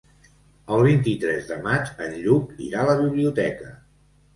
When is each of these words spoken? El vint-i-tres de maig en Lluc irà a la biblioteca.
El 0.77 0.81
vint-i-tres 0.87 1.47
de 1.53 1.59
maig 1.69 1.95
en 2.09 2.19
Lluc 2.25 2.59
irà 2.73 2.83
a 2.87 2.91
la 2.93 3.01
biblioteca. 3.07 3.75